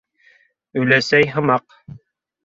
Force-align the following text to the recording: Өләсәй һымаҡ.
Өләсәй 0.83 1.27
һымаҡ. 1.33 1.77